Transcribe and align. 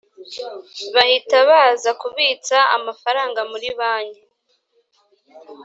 bahita 0.93 1.37
baza 1.49 1.91
kubitsa 2.01 2.57
amafaranga 2.77 3.39
muri 3.51 3.67
bank 3.79 4.13